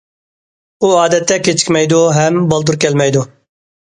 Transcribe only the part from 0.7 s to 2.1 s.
ئۇ ئادەتتە كېچىكمەيدۇ